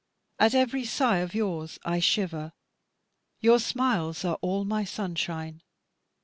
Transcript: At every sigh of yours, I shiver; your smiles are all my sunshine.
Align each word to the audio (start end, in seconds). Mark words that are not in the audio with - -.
At 0.39 0.55
every 0.55 0.83
sigh 0.83 1.17
of 1.17 1.35
yours, 1.35 1.77
I 1.85 1.99
shiver; 1.99 2.53
your 3.39 3.59
smiles 3.59 4.25
are 4.25 4.39
all 4.41 4.65
my 4.65 4.83
sunshine. 4.83 5.61